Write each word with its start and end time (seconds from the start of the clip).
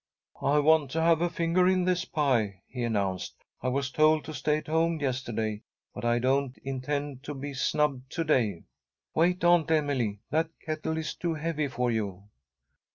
"I 0.41 0.57
want 0.57 0.89
to 0.93 1.01
have 1.03 1.21
a 1.21 1.29
finger 1.29 1.67
in 1.67 1.85
this 1.85 2.05
pie," 2.05 2.63
he 2.65 2.81
announced. 2.81 3.35
"I 3.61 3.67
was 3.67 3.91
told 3.91 4.23
to 4.25 4.33
stay 4.33 4.57
at 4.57 4.65
home 4.65 4.99
yesterday, 4.99 5.61
but 5.93 6.03
I 6.03 6.17
don't 6.17 6.57
intend 6.63 7.21
to 7.25 7.35
be 7.35 7.53
snubbed 7.53 8.11
to 8.13 8.23
day. 8.23 8.63
"Wait, 9.13 9.43
Aunt 9.43 9.69
Emily, 9.69 10.17
that 10.31 10.49
kettle 10.65 10.97
is 10.97 11.13
too 11.13 11.35
heavy 11.35 11.67
for 11.67 11.91
you!" 11.91 12.23